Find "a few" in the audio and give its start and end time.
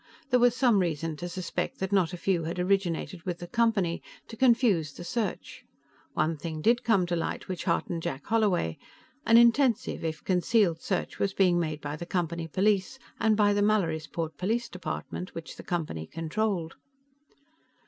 2.11-2.45